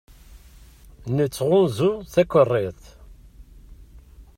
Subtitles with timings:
[1.15, 2.85] Nettɣunzu takerriḍt.